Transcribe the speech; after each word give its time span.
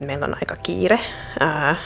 Meillä 0.00 0.26
on 0.26 0.34
aika 0.34 0.56
kiire 0.56 1.00
ää, 1.40 1.76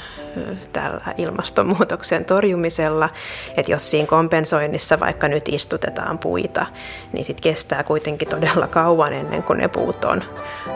tällä 0.72 1.14
ilmastonmuutoksen 1.18 2.24
torjumisella, 2.24 3.08
että 3.56 3.72
jos 3.72 3.90
siinä 3.90 4.06
kompensoinnissa 4.06 5.00
vaikka 5.00 5.28
nyt 5.28 5.48
istutetaan 5.48 6.18
puita, 6.18 6.66
niin 7.12 7.24
sitten 7.24 7.42
kestää 7.42 7.84
kuitenkin 7.84 8.28
todella 8.28 8.66
kauan 8.66 9.12
ennen 9.12 9.42
kuin 9.42 9.58
ne 9.58 9.68
puut 9.68 10.04
on 10.04 10.22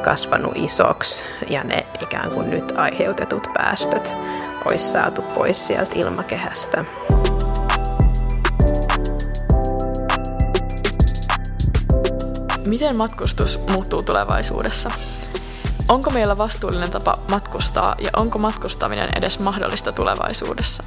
kasvanut 0.03 0.53
isoksi 0.57 1.25
ja 1.51 1.65
ne 1.65 1.87
ikään 2.03 2.31
kuin 2.31 2.51
nyt 2.51 2.73
aiheutetut 2.77 3.49
päästöt 3.55 4.13
olisi 4.65 4.85
saatu 4.85 5.23
pois 5.35 5.67
sieltä 5.67 5.93
ilmakehästä. 5.95 6.85
Miten 12.67 12.99
matkustus 12.99 13.69
muuttuu 13.69 14.03
tulevaisuudessa? 14.03 14.91
Onko 15.89 16.11
meillä 16.11 16.39
vastuullinen 16.39 16.91
tapa 16.91 17.15
matkustaa 17.31 17.95
ja 17.99 18.11
onko 18.17 18.39
matkustaminen 18.39 19.09
edes 19.17 19.39
mahdollista 19.39 19.93
tulevaisuudessa? 19.93 20.85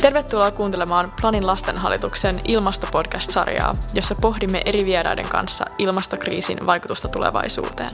Tervetuloa 0.00 0.50
kuuntelemaan 0.50 1.12
Planin 1.20 1.46
lastenhallituksen 1.46 2.40
ilmastopodcast-sarjaa, 2.44 3.74
jossa 3.94 4.14
pohdimme 4.14 4.62
eri 4.64 4.84
vieraiden 4.84 5.28
kanssa 5.28 5.64
ilmastokriisin 5.78 6.66
vaikutusta 6.66 7.08
tulevaisuuteen. 7.08 7.90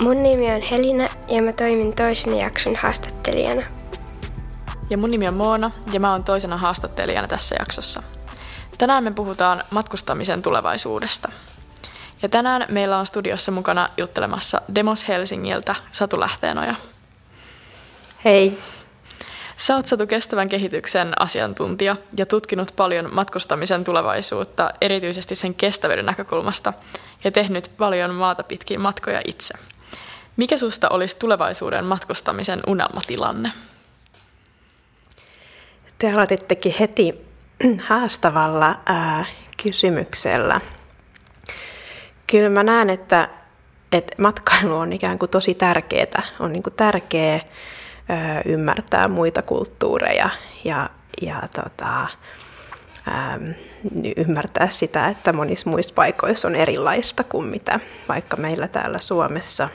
Mun 0.00 0.22
nimi 0.22 0.52
on 0.52 0.62
Helina 0.62 1.08
ja 1.28 1.42
mä 1.42 1.52
toimin 1.52 1.94
toisen 1.94 2.38
jakson 2.38 2.76
haastattelijana. 2.76 3.62
Ja 4.90 4.98
mun 4.98 5.10
nimi 5.10 5.28
on 5.28 5.34
Moona 5.34 5.70
ja 5.92 6.00
mä 6.00 6.12
oon 6.12 6.24
toisena 6.24 6.56
haastattelijana 6.56 7.28
tässä 7.28 7.56
jaksossa. 7.58 8.02
Tänään 8.78 9.04
me 9.04 9.10
puhutaan 9.10 9.62
matkustamisen 9.70 10.42
tulevaisuudesta– 10.42 11.28
ja 12.22 12.28
tänään 12.28 12.66
meillä 12.70 12.98
on 12.98 13.06
studiossa 13.06 13.52
mukana 13.52 13.88
juttelemassa 13.96 14.60
Demos 14.74 15.08
Helsingiltä 15.08 15.74
Satu 15.90 16.20
Lähteenoja. 16.20 16.74
Hei. 18.24 18.58
Sä 19.56 19.76
oot 19.76 19.86
Satu 19.86 20.06
kestävän 20.06 20.48
kehityksen 20.48 21.22
asiantuntija 21.22 21.96
ja 22.16 22.26
tutkinut 22.26 22.72
paljon 22.76 23.14
matkustamisen 23.14 23.84
tulevaisuutta, 23.84 24.70
erityisesti 24.80 25.34
sen 25.34 25.54
kestävyyden 25.54 26.06
näkökulmasta, 26.06 26.72
ja 27.24 27.30
tehnyt 27.30 27.70
paljon 27.78 28.14
maata 28.14 28.42
pitkin 28.42 28.80
matkoja 28.80 29.20
itse. 29.24 29.54
Mikä 30.36 30.58
susta 30.58 30.88
olisi 30.88 31.16
tulevaisuuden 31.18 31.84
matkustamisen 31.84 32.60
unelmatilanne? 32.66 33.52
Te 35.98 36.12
aloitittekin 36.12 36.74
heti 36.80 37.26
haastavalla 37.88 38.80
ää, 38.86 39.24
kysymyksellä– 39.62 40.60
Kyllä 42.30 42.50
mä 42.50 42.62
näen, 42.62 42.90
että, 42.90 43.28
että 43.92 44.22
matkailu 44.22 44.76
on 44.76 44.92
ikään 44.92 45.18
kuin 45.18 45.30
tosi 45.30 45.54
tärkeää. 45.54 46.22
On 46.40 46.52
niin 46.52 46.62
kuin 46.62 46.74
tärkeää 46.74 47.40
ö, 47.40 47.42
ymmärtää 48.44 49.08
muita 49.08 49.42
kulttuureja 49.42 50.30
ja, 50.64 50.90
ja 51.22 51.42
tota, 51.56 52.08
ö, 53.08 53.54
ymmärtää 54.16 54.68
sitä, 54.70 55.08
että 55.08 55.32
monissa 55.32 55.70
muissa 55.70 55.94
paikoissa 55.94 56.48
on 56.48 56.54
erilaista 56.54 57.24
kuin 57.24 57.46
mitä 57.46 57.80
vaikka 58.08 58.36
meillä 58.36 58.68
täällä 58.68 58.98
Suomessa. 58.98 59.68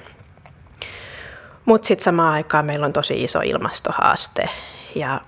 Mutta 1.65 1.87
sitten 1.87 2.03
samaan 2.03 2.33
aikaan 2.33 2.65
meillä 2.65 2.85
on 2.85 2.93
tosi 2.93 3.23
iso 3.23 3.39
ilmastohaaste 3.39 4.49
ja 4.95 5.21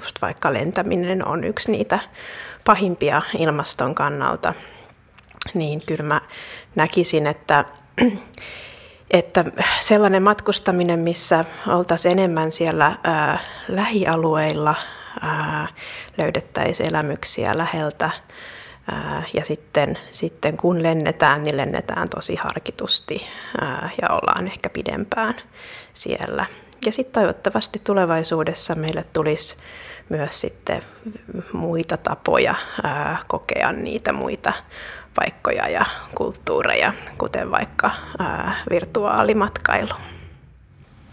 just 0.00 0.22
vaikka 0.22 0.52
lentäminen 0.52 1.26
on 1.26 1.44
yksi 1.44 1.70
niitä 1.70 1.98
pahimpia 2.64 3.22
ilmaston 3.38 3.94
kannalta– 3.94 4.54
niin 5.54 5.82
kyllä 5.86 6.02
mä 6.04 6.20
näkisin, 6.74 7.26
että, 7.26 7.64
että 9.10 9.44
sellainen 9.80 10.22
matkustaminen, 10.22 10.98
missä 10.98 11.44
oltaisiin 11.66 12.12
enemmän 12.12 12.52
siellä 12.52 12.98
ää, 13.04 13.38
lähialueilla, 13.68 14.74
ää, 15.20 15.68
löydettäisiin 16.18 16.88
elämyksiä 16.88 17.58
läheltä, 17.58 18.10
ja 19.34 19.44
sitten, 19.44 19.98
sitten 20.12 20.56
kun 20.56 20.82
lennetään, 20.82 21.42
niin 21.42 21.56
lennetään 21.56 22.08
tosi 22.08 22.36
harkitusti 22.36 23.26
ja 24.02 24.08
ollaan 24.08 24.46
ehkä 24.46 24.70
pidempään 24.70 25.34
siellä. 25.92 26.46
Ja 26.86 26.92
sitten 26.92 27.22
toivottavasti 27.22 27.80
tulevaisuudessa 27.84 28.74
meille 28.74 29.04
tulisi 29.12 29.56
myös 30.08 30.40
sitten 30.40 30.82
muita 31.52 31.96
tapoja 31.96 32.54
kokea 33.26 33.72
niitä 33.72 34.12
muita 34.12 34.52
paikkoja 35.14 35.68
ja 35.68 35.86
kulttuureja, 36.14 36.92
kuten 37.18 37.50
vaikka 37.50 37.90
ää, 38.18 38.56
virtuaalimatkailu. 38.70 39.94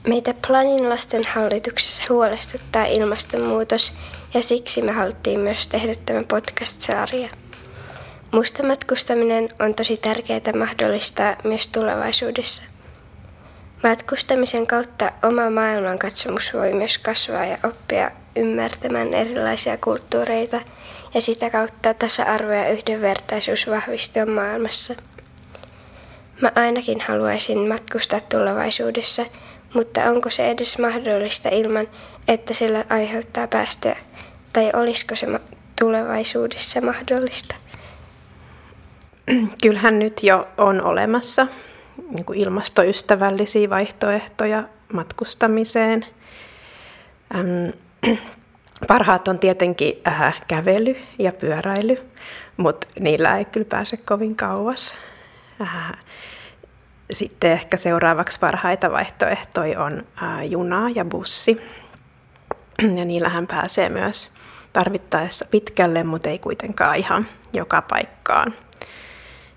Meitä 0.08 0.34
Planin 0.48 0.90
lasten 0.90 1.24
hallituksessa 1.36 2.04
huolestuttaa 2.10 2.86
ilmastonmuutos 2.86 3.94
ja 4.34 4.44
siksi 4.44 4.82
me 4.82 4.92
haluttiin 4.92 5.40
myös 5.40 5.68
tehdä 5.68 5.94
tämä 6.06 6.24
podcast-sarja. 6.24 7.30
Musta 8.32 8.64
matkustaminen 8.64 9.50
on 9.60 9.76
tosi 9.76 9.98
tärkeää 9.98 10.58
mahdollistaa 10.58 11.36
myös 11.44 11.68
tulevaisuudessa. 11.68 12.64
Matkustamisen 13.84 14.68
kautta 14.68 15.12
oma 15.24 15.50
maailmankatsomus 15.50 16.54
voi 16.54 16.74
myös 16.74 16.98
kasvaa 16.98 17.46
ja 17.46 17.58
oppia 17.64 18.12
ymmärtämään 18.36 19.14
erilaisia 19.14 19.78
kulttuureita– 19.78 20.62
ja 21.14 21.22
sitä 21.22 21.50
kautta 21.50 21.94
tasa-arvo 21.94 22.52
ja 22.52 22.70
yhdenvertaisuus 22.70 23.68
vahvistua 23.70 24.26
maailmassa. 24.26 24.96
Mä 26.42 26.52
ainakin 26.56 27.02
haluaisin 27.02 27.68
matkustaa 27.68 28.20
tulevaisuudessa, 28.20 29.26
mutta 29.74 30.04
onko 30.04 30.30
se 30.30 30.50
edes 30.50 30.80
mahdollista 30.80 31.50
ilman, 31.50 31.88
että 32.28 32.54
sillä 32.54 32.86
aiheuttaa 32.90 33.48
päästöä? 33.48 33.96
Tai 34.54 34.72
olisiko 34.74 35.16
se 35.16 35.28
tulevaisuudessa 35.80 36.82
mahdollista? 36.82 37.56
Kyllähän 39.64 40.00
nyt 40.00 40.24
jo 40.24 40.48
on 40.58 40.82
olemassa 40.82 41.48
niin 42.10 42.26
kuin 42.26 42.40
ilmastoystävällisiä 42.40 43.70
vaihtoehtoja 43.70 44.64
matkustamiseen. 44.94 46.06
Parhaat 48.88 49.28
on 49.28 49.40
tietenkin 49.40 49.94
äh, 50.08 50.42
kävely 50.48 50.96
ja 51.20 51.32
pyöräily, 51.32 51.98
mutta 52.58 52.88
niillä 53.00 53.38
ei 53.38 53.46
kyllä 53.46 53.68
pääse 53.70 53.98
kovin 53.98 54.36
kauas. 54.36 54.94
Äh, 55.62 55.92
sitten 57.12 57.52
ehkä 57.52 57.78
seuraavaksi 57.78 58.40
parhaita 58.40 58.92
vaihtoehtoja 58.92 59.84
on 59.84 60.04
äh, 60.24 60.46
juna 60.46 60.90
ja 60.96 61.06
bussi. 61.06 61.62
Ja 62.82 63.06
niillähän 63.06 63.48
pääsee 63.48 63.90
myös 63.90 64.32
tarvittaessa 64.74 65.46
pitkälle, 65.52 66.04
mutta 66.04 66.30
ei 66.30 66.40
kuitenkaan 66.40 66.98
ihan 66.98 67.28
joka 67.54 67.82
paikkaan. 67.82 68.54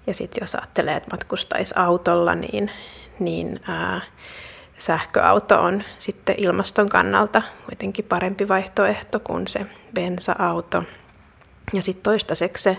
Ja 0.07 0.15
sitten 0.15 0.43
jos 0.43 0.55
ajattelee, 0.55 0.97
että 0.97 1.11
matkustaisi 1.11 1.75
autolla, 1.77 2.35
niin, 2.35 2.71
niin 3.19 3.61
äh, 3.69 4.03
sähköauto 4.81 5.61
on 5.61 5.83
sitten 5.99 6.35
ilmaston 6.39 6.89
kannalta 6.89 7.43
kuitenkin 7.67 8.05
parempi 8.05 8.49
vaihtoehto 8.49 9.21
kuin 9.21 9.49
se 9.49 9.67
bensa-auto. 9.95 10.83
Ja 11.73 11.83
sitten 11.83 12.03
toistaiseksi 12.03 12.63
se 12.63 12.77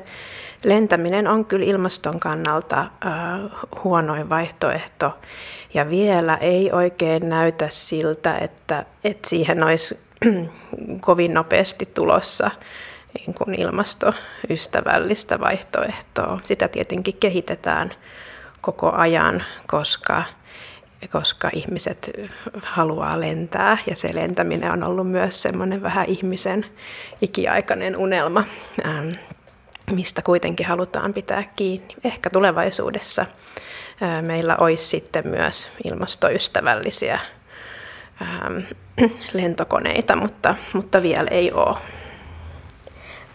lentäminen 0.63 1.27
on 1.27 1.45
kyllä 1.45 1.65
ilmaston 1.65 2.19
kannalta 2.19 2.79
äh, 2.79 2.89
huonoin 3.83 4.29
vaihtoehto. 4.29 5.17
Ja 5.73 5.89
vielä 5.89 6.37
ei 6.37 6.71
oikein 6.71 7.29
näytä 7.29 7.67
siltä, 7.69 8.37
että, 8.37 8.85
että 9.03 9.29
siihen 9.29 9.63
olisi 9.63 9.99
kovin 11.01 11.33
nopeasti 11.33 11.85
tulossa 11.85 12.51
niin 13.13 13.33
kuin 13.33 13.55
ilmastoystävällistä 13.55 15.39
vaihtoehtoa. 15.39 16.39
Sitä 16.43 16.67
tietenkin 16.67 17.17
kehitetään 17.17 17.91
koko 18.61 18.91
ajan, 18.91 19.43
koska 19.67 20.23
koska 21.07 21.49
ihmiset 21.53 22.11
haluaa 22.63 23.19
lentää 23.19 23.77
ja 23.87 23.95
se 23.95 24.15
lentäminen 24.15 24.71
on 24.71 24.83
ollut 24.83 25.07
myös 25.11 25.41
semmoinen 25.41 25.83
vähän 25.83 26.05
ihmisen 26.05 26.65
ikiaikainen 27.21 27.97
unelma, 27.97 28.43
ähm, 28.85 29.07
mistä 29.91 30.21
kuitenkin 30.21 30.65
halutaan 30.65 31.13
pitää 31.13 31.43
kiinni. 31.55 31.95
Ehkä 32.03 32.29
tulevaisuudessa 32.29 33.21
äh, 33.21 34.23
meillä 34.23 34.55
olisi 34.59 34.85
sitten 34.85 35.27
myös 35.27 35.69
ilmastoystävällisiä 35.83 37.19
ähm, 38.21 38.57
lentokoneita, 39.33 40.15
mutta, 40.15 40.55
mutta 40.73 41.01
vielä 41.01 41.27
ei 41.31 41.51
ole. 41.51 41.77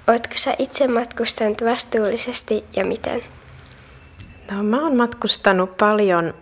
Oletko 0.07 0.33
sä 0.37 0.55
itse 0.59 0.89
matkustanut 0.89 1.65
vastuullisesti 1.65 2.65
ja 2.77 2.85
miten? 2.85 3.21
No, 4.51 4.63
mä 4.63 4.83
oon 4.83 4.97
matkustanut 4.97 5.77
paljon 5.77 6.35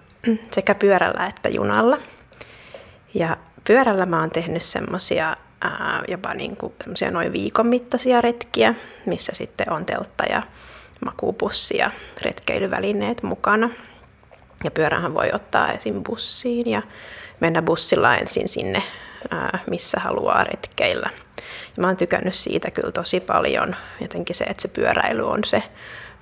sekä 0.50 0.74
pyörällä 0.74 1.26
että 1.26 1.48
junalla. 1.48 1.98
Ja 3.14 3.36
pyörällä 3.66 4.06
mä 4.06 4.20
oon 4.20 4.30
tehnyt 4.30 4.62
semmosia 4.62 5.36
jopa 6.08 6.34
niin 6.34 6.56
kuin 6.56 6.72
semmosia 6.82 7.10
noin 7.10 7.32
viikon 7.32 7.66
mittaisia 7.66 8.20
retkiä, 8.20 8.74
missä 9.06 9.32
sitten 9.34 9.72
on 9.72 9.84
teltta 9.84 10.24
ja 10.24 10.42
makuupussi 11.04 11.76
ja 11.76 11.90
retkeilyvälineet 12.22 13.22
mukana. 13.22 13.70
Ja 14.64 14.70
pyörähän 14.70 15.14
voi 15.14 15.30
ottaa 15.32 15.72
esim. 15.72 16.02
bussiin 16.04 16.70
ja 16.70 16.82
mennä 17.40 17.62
bussilla 17.62 18.16
ensin 18.16 18.48
sinne, 18.48 18.82
missä 19.70 20.00
haluaa 20.00 20.44
retkeillä. 20.44 21.10
Ja 21.76 21.80
mä 21.80 21.86
oon 21.86 21.96
tykännyt 21.96 22.34
siitä 22.34 22.70
kyllä 22.70 22.92
tosi 22.92 23.20
paljon. 23.20 23.76
Jotenkin 24.00 24.36
se, 24.36 24.44
että 24.44 24.62
se 24.62 24.68
pyöräily 24.68 25.28
on 25.28 25.44
se 25.44 25.62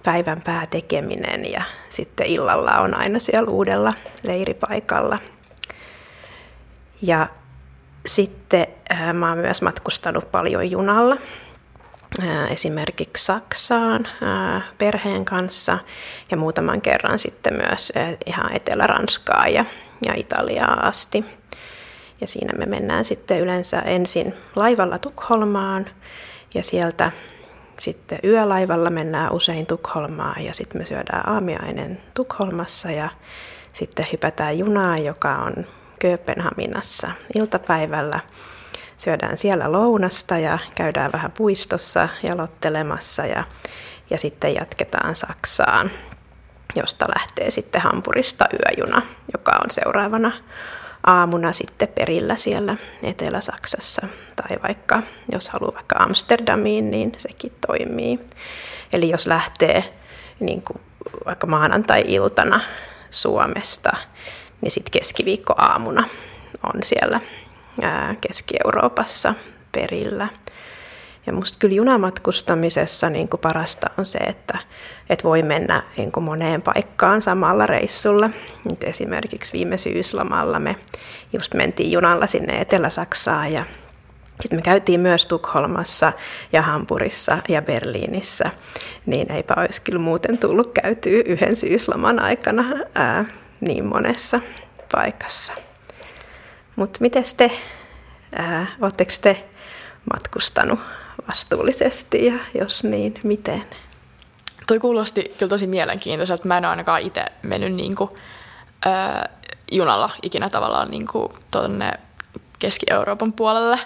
päivän 0.03 0.43
päätekeminen 0.45 1.53
ja 1.53 1.63
sitten 1.89 2.27
illalla 2.27 2.79
on 2.79 2.95
aina 2.95 3.19
siellä 3.19 3.51
uudella 3.51 3.93
leiripaikalla. 4.23 5.19
Ja 7.03 7.27
sitten 8.07 8.67
mä 9.13 9.29
oon 9.29 9.39
myös 9.39 9.63
matkustanut 9.63 10.31
paljon 10.31 10.71
junalla 10.71 11.17
esimerkiksi 12.51 13.25
Saksaan 13.25 14.07
perheen 14.79 15.25
kanssa 15.25 15.79
ja 16.31 16.37
muutaman 16.37 16.81
kerran 16.81 17.19
sitten 17.19 17.55
myös 17.55 17.93
ihan 18.27 18.57
Etelä-Ranskaa 18.57 19.49
ja, 19.49 19.65
ja 20.07 20.15
Italiaa 20.17 20.87
asti. 20.87 21.25
Ja 22.21 22.27
siinä 22.27 22.59
me 22.59 22.67
mennään 22.67 23.05
sitten 23.05 23.41
yleensä 23.41 23.79
ensin 23.79 24.35
laivalla 24.57 24.99
Tukholmaan 24.99 25.87
ja 26.55 26.63
sieltä 26.63 27.13
sitten 27.79 28.19
yölaivalla 28.25 28.91
mennään 28.91 29.33
usein 29.33 29.67
Tukholmaan 29.67 30.45
ja 30.45 30.55
sitten 30.55 30.81
me 30.81 30.85
syödään 30.85 31.29
aamiainen 31.29 32.01
Tukholmassa 32.15 32.91
ja 32.91 33.09
sitten 33.73 34.07
hypätään 34.13 34.59
junaan, 34.59 35.05
joka 35.05 35.37
on 35.37 35.67
Kööpenhaminassa 35.99 37.11
iltapäivällä. 37.35 38.21
Syödään 38.97 39.39
siellä 39.39 39.73
lounasta 39.73 40.39
ja 40.39 40.59
käydään 40.75 41.13
vähän 41.13 41.33
puistossa 41.33 42.09
jalottelemassa 42.23 43.27
ja, 43.27 43.45
ja 44.11 44.19
sitten 44.19 44.55
jatketaan 44.55 45.17
Saksaan, 45.17 45.91
josta 46.77 47.07
lähtee 47.17 47.51
sitten 47.51 47.83
Hampurista 47.83 48.47
yöjuna, 48.53 49.03
joka 49.33 49.53
on 49.65 49.71
seuraavana 49.71 50.33
aamuna 51.07 51.53
sitten 51.53 51.89
perillä 51.89 52.37
siellä 52.37 52.77
Etelä-Saksassa. 53.03 54.07
Tai 54.37 54.57
vaikka, 54.63 55.03
jos 55.33 55.49
haluaa 55.49 55.75
vaikka 55.75 55.97
Amsterdamiin, 55.99 56.91
niin 56.91 57.13
sekin 57.17 57.53
toimii. 57.67 58.21
Eli 58.93 59.11
jos 59.11 59.27
lähtee 59.27 59.95
niin 60.41 60.63
kuin 60.63 60.81
vaikka 61.27 61.47
maanantai-iltana 61.47 62.61
Suomesta, 63.11 63.93
niin 64.61 64.71
sitten 64.71 64.93
keskiviikko-aamuna 64.93 66.09
on 66.63 66.83
siellä 66.85 67.21
Keski-Euroopassa 68.21 69.35
perillä. 69.73 70.29
Ja 71.27 71.33
musta 71.33 71.59
kyllä 71.59 71.75
junamatkustamisessa 71.75 73.11
niin 73.11 73.29
kuin 73.29 73.41
parasta 73.41 73.91
on 73.99 74.07
se, 74.07 74.19
että, 74.19 74.59
että 75.11 75.25
voi 75.25 75.43
mennä 75.43 75.83
niin 75.97 76.13
kuin 76.13 76.25
moneen 76.25 76.63
paikkaan 76.63 77.23
samalla 77.23 77.67
reissulla. 77.67 78.31
Nyt 78.71 78.85
esimerkiksi 78.85 79.53
viime 79.53 79.77
syyslomalla 79.77 80.61
me 80.61 80.77
just 81.33 81.55
mentiin 81.55 81.93
junalla 81.93 82.27
sinne 82.27 82.61
Etelä-Saksaan 82.61 83.53
ja 83.53 83.65
sitten 84.41 84.59
me 84.59 84.63
käytiin 84.63 85.01
myös 85.01 85.27
Tukholmassa 85.27 86.13
ja 86.53 86.63
Hampurissa 86.63 87.39
ja 87.49 87.63
Berliinissä, 87.63 88.45
niin 89.07 89.33
eipä 89.33 89.55
olisi 89.57 89.83
kyllä 89.83 89.99
muuten 89.99 90.39
tullut 90.39 90.71
käytyä 90.83 91.23
yhden 91.25 91.57
syysloman 91.57 92.19
aikana 92.19 92.65
ää, 92.95 93.25
niin 93.61 93.87
monessa 93.87 94.41
paikassa. 94.93 95.53
Mutta 96.77 96.99
miten 97.01 97.25
te, 97.37 97.51
oletteko 98.81 99.13
te 99.21 99.45
matkustanut 100.13 100.81
vastuullisesti 101.29 102.27
ja 102.27 102.35
jos 102.55 102.85
niin, 102.85 103.15
miten? 103.25 103.65
Toi 104.67 104.79
kuulosti 104.79 105.35
kyllä 105.39 105.51
tosi 105.51 105.67
mielenkiintoiselta. 105.67 106.49
Mä 106.49 106.57
en 106.57 106.65
ole 106.65 106.71
ainakaan 106.71 107.03
itse 107.03 107.25
mennyt 107.43 107.75
niin 107.75 107.95
kuin, 107.95 108.11
äh, 108.87 109.29
junalla 109.73 110.11
ikinä 110.23 110.51
tavallaan 110.51 110.91
niin 110.91 111.07
kuin 111.07 111.33
tuonne 111.51 111.93
Keski-Euroopan 112.59 113.33
puolelle. 113.33 113.79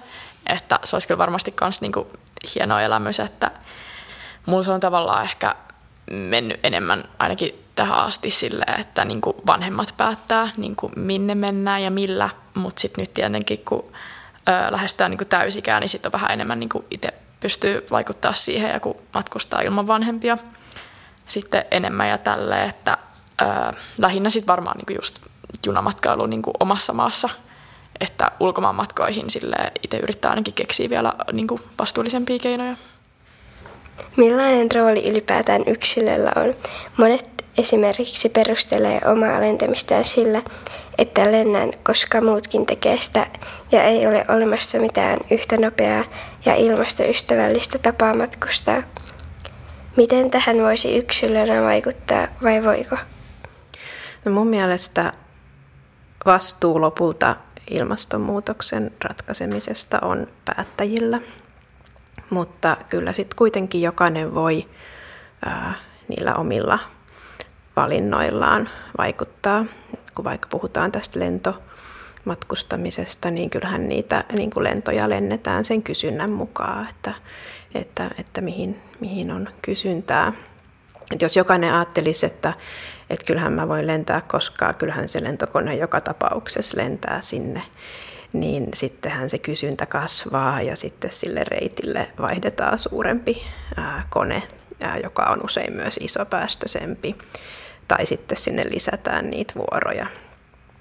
Että 0.46 0.78
se 0.84 0.96
olisi 0.96 1.08
kyllä 1.08 1.18
varmasti 1.18 1.54
myös 1.60 1.80
niin 1.80 1.92
hieno 2.54 2.78
elämys, 2.78 3.20
että 3.20 3.50
mulla 4.46 4.62
se 4.62 4.70
on 4.70 4.80
tavallaan 4.80 5.22
ehkä 5.24 5.54
mennyt 6.10 6.60
enemmän 6.62 7.04
ainakin 7.18 7.64
tähän 7.74 7.98
asti 7.98 8.30
silleen, 8.30 8.80
että 8.80 9.04
niin 9.04 9.20
kuin 9.20 9.36
vanhemmat 9.46 9.94
päättää, 9.96 10.48
niin 10.56 10.76
kuin 10.76 10.92
minne 10.96 11.34
mennään 11.34 11.82
ja 11.82 11.90
millä, 11.90 12.30
mutta 12.54 12.80
sitten 12.80 13.02
nyt 13.02 13.14
tietenkin 13.14 13.64
kun 13.68 13.92
ö, 14.48 14.72
lähestytään 14.72 15.10
niin 15.10 15.28
täysikään, 15.28 15.80
niin 15.80 15.88
sitten 15.88 16.08
on 16.08 16.12
vähän 16.12 16.30
enemmän 16.30 16.60
niin 16.60 16.70
itse 16.90 17.14
pystyy 17.46 17.87
vaikuttaa 17.90 18.34
siihen 18.34 18.70
ja 18.70 18.81
kun 18.81 18.96
matkustaa 19.14 19.60
ilman 19.60 19.87
vanhempia 19.87 20.38
sitten 21.28 21.64
enemmän 21.70 22.08
ja 22.08 22.19
tälle, 22.19 22.64
että 22.64 22.98
ö, 23.43 23.44
lähinnä 23.98 24.31
sitten 24.31 24.46
varmaan 24.46 24.76
niin 24.76 24.87
kuin 24.87 24.96
just 24.96 25.19
junamatkailu 25.66 26.26
niin 26.26 26.43
kuin 26.43 26.54
omassa 26.60 26.93
maassa, 26.93 27.28
että 28.00 28.31
ulkomaanmatkoihin 28.40 29.31
sille 29.31 29.56
itse 29.82 29.96
yrittää 29.96 30.31
ainakin 30.31 30.54
keksiä 30.54 30.90
vielä 30.90 31.12
niin 31.32 31.46
kuin 31.46 31.60
vastuullisempia 31.78 32.38
keinoja. 32.38 32.76
Millainen 34.16 34.69
rooli 34.75 35.10
ylipäätään 35.10 35.62
yksilöllä 35.66 36.32
on? 36.37 36.54
Monet 36.96 37.35
esimerkiksi 37.58 38.29
perustelee 38.29 39.00
omaa 39.05 39.41
lentämistään 39.41 40.05
sillä, 40.05 40.43
että 40.99 41.32
lennän, 41.32 41.73
koska 41.82 42.20
muutkin 42.20 42.67
tekee 42.67 42.97
sitä 42.97 43.26
ja 43.73 43.82
ei 43.82 44.06
ole 44.06 44.25
olemassa 44.29 44.79
mitään 44.79 45.19
yhtä 45.31 45.56
nopeaa 45.56 46.05
ja 46.44 46.55
ilmastoystävällistä 46.55 47.79
tapaa 47.79 48.14
matkustaa. 48.14 48.82
Miten 49.97 50.31
tähän 50.31 50.56
voisi 50.56 50.97
yksilönä 50.97 51.62
vaikuttaa 51.62 52.29
vai 52.43 52.64
voiko? 52.64 52.97
No 54.25 54.32
mun 54.32 54.47
mielestä 54.47 55.12
vastuu 56.26 56.81
lopulta 56.81 57.37
ilmastonmuutoksen 57.70 58.93
ratkaisemisesta 59.05 59.99
on 60.03 60.26
päättäjillä, 60.44 61.20
mutta 62.31 62.76
kyllä 62.91 63.12
sitten 63.12 63.37
kuitenkin 63.37 63.82
jokainen 63.82 64.35
voi 64.35 64.69
ää, 65.44 65.75
niillä 66.08 66.35
omilla 66.35 66.79
valinnoillaan 67.76 68.69
vaikuttaa. 68.99 69.64
Kun 70.14 70.25
vaikka 70.25 70.49
puhutaan 70.50 70.93
tästä 70.93 71.20
lentomatkustamisesta, 71.20 73.31
niin 73.31 73.50
kyllähän 73.50 73.88
niitä 73.88 74.25
niin 74.32 74.50
kuin 74.50 74.64
lentoja 74.64 75.08
lennetään 75.08 75.64
sen 75.64 75.82
kysynnän 75.82 76.31
mukaan, 76.31 76.87
että, 76.90 77.14
että, 77.75 78.11
että 78.19 78.40
mihin, 78.40 78.81
mihin 79.00 79.31
on 79.31 79.49
kysyntää. 79.62 80.32
Et 81.14 81.23
jos 81.23 81.37
jokainen 81.37 81.75
ajattelisi, 81.75 82.26
että, 82.26 82.52
että 83.11 83.26
kyllähän 83.26 83.52
mä 83.52 83.69
voin 83.69 83.87
lentää 83.87 84.20
koskaan, 84.20 84.75
kyllähän 84.75 85.08
se 85.08 85.25
lentokone 85.25 85.76
joka 85.76 86.00
tapauksessa 86.00 86.79
lentää 86.79 87.20
sinne, 87.20 87.62
niin 88.32 88.69
sittenhän 88.75 89.31
se 89.31 89.38
kysyntä 89.38 89.87
kasvaa 89.87 90.62
ja 90.62 90.77
sitten 90.77 91.12
sille 91.12 91.44
reitille 91.44 92.08
vaihdetaan 92.20 92.79
suurempi 92.79 93.43
ää, 93.77 94.06
kone, 94.10 94.43
ää, 94.81 94.98
joka 94.98 95.22
on 95.22 95.44
usein 95.44 95.72
myös 95.72 95.98
isopäästöisempi 96.03 97.17
tai 97.88 98.06
sitten 98.06 98.38
sinne 98.38 98.64
lisätään 98.70 99.31
niitä 99.31 99.55
vuoroja. 99.56 100.06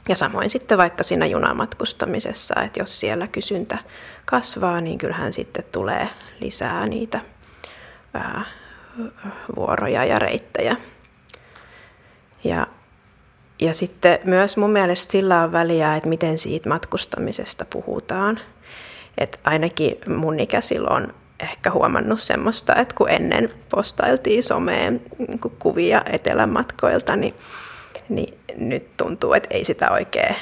Ja 0.10 0.16
samoin 0.16 0.50
sitten 0.50 0.78
vaikka 0.78 1.04
siinä 1.04 1.26
junamatkustamisessa, 1.26 2.62
että 2.62 2.80
jos 2.80 3.00
siellä 3.00 3.28
kysyntä 3.28 3.78
kasvaa, 4.26 4.82
niin 4.82 4.98
kyllähän 4.98 5.34
sitten 5.34 5.66
tulee 5.72 6.10
lisää 6.40 6.86
niitä 6.86 7.22
ää, 8.14 8.46
vuoroja 9.56 10.06
ja 10.06 10.20
reittejä. 10.20 10.76
Ja, 12.44 12.68
ja 13.60 13.74
sitten 13.74 14.20
myös 14.24 14.58
mun 14.58 14.70
mielestä 14.70 15.12
sillä 15.12 15.42
on 15.42 15.52
väliä, 15.52 15.96
että 15.96 16.10
miten 16.10 16.38
siitä 16.38 16.70
matkustamisesta 16.70 17.66
puhutaan. 17.66 18.40
että 19.18 19.38
ainakin 19.44 19.98
mun 20.08 20.40
ikä 20.40 20.62
silloin 20.62 21.14
ehkä 21.46 21.72
huomannut 21.72 22.22
semmoista, 22.22 22.76
että 22.76 22.96
kun 22.96 23.10
ennen 23.10 23.50
postailtiin 23.70 24.44
someen 24.44 25.02
niin 25.28 25.40
kuvia 25.60 26.02
etelämatkoilta, 26.06 27.16
niin, 27.16 27.34
niin 28.10 28.40
nyt 28.58 28.98
tuntuu, 28.98 29.34
että 29.34 29.50
ei 29.52 29.66
sitä 29.66 29.92
oikein 29.92 30.36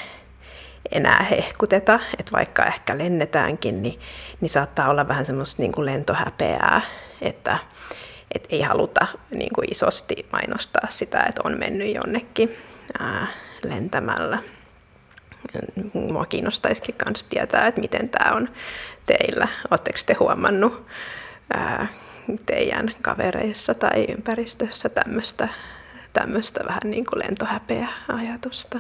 enää 0.92 1.28
hehkuteta, 1.30 2.00
että 2.20 2.32
vaikka 2.32 2.66
ehkä 2.66 2.98
lennetäänkin, 2.98 3.84
niin, 3.84 4.00
niin 4.42 4.50
saattaa 4.50 4.90
olla 4.90 5.08
vähän 5.08 5.26
semmoista 5.26 5.62
niin 5.62 5.72
kuin 5.72 5.86
lentohäpeää, 5.86 6.82
että, 7.22 7.58
että 8.36 8.48
ei 8.52 8.62
haluta 8.62 9.08
niin 9.32 9.54
kuin 9.56 9.72
isosti 9.72 10.26
mainostaa 10.32 10.88
sitä, 10.90 11.24
että 11.24 11.42
on 11.46 11.60
mennyt 11.60 11.96
jonnekin 11.96 12.56
ää, 13.00 13.28
lentämällä. 13.66 14.40
Mua 15.94 16.26
kiinnostaisikin 16.26 16.96
myös 17.06 17.24
tietää, 17.24 17.68
että 17.68 17.82
miten 17.82 18.10
tämä 18.10 18.36
on 18.36 18.50
teillä. 19.06 19.48
Oletteko 19.72 20.00
te 20.06 20.14
huomannut 20.14 20.86
ää, 21.54 21.88
teidän 22.46 22.92
kavereissa 23.02 23.74
tai 23.74 24.06
ympäristössä 24.10 24.90
tämmöistä, 24.90 25.48
vähän 26.68 26.82
niin 26.84 27.06
kuin 27.06 27.20
lentohäpeä 27.20 27.88
ajatusta? 28.08 28.80